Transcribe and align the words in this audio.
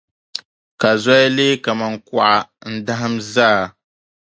Ka 0.79 0.89
zoya 1.01 1.29
leei 1.35 1.57
kamani 1.63 1.97
kuɣa 2.07 2.35
n-dahim 2.73 3.15
zaa. 3.33 3.61